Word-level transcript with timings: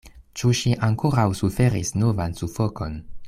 Ĉu 0.39 0.53
ŝi 0.59 0.71
ankoraŭ 0.87 1.27
suferis 1.41 1.93
novan 2.05 2.37
sufokon? 2.43 2.99